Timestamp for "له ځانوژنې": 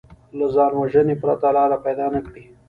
0.37-1.15